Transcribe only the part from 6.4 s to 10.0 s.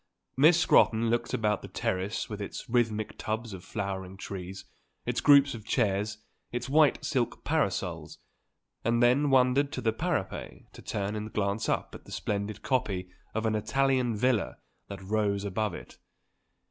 its white silk parasols, and then wandered to the